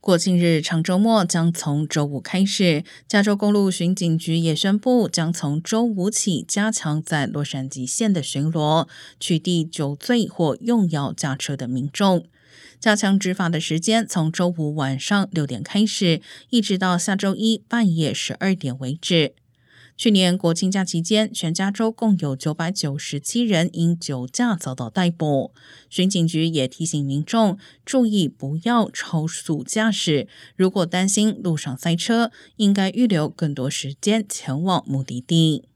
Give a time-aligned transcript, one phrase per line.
[0.00, 8.88] 国庆日常周末将从周五开始，加州公路巡警局也宣布，将从周五起加强在洛杉矶县的巡逻，
[9.20, 12.24] 取缔酒醉或用药驾车的民众。
[12.80, 19.34] 加强执法的时间从周五晚上六点开始，一直到下周一半夜十二点为止。
[19.96, 25.52] 去年国庆假期间，全加州共有九百九十七人因酒驾遭到逮捕。
[25.90, 30.26] 巡警局也提醒民众注意不要超速驾驶。
[30.56, 35.69] 如果担心路上塞车，应该预留更多时间前往目的地。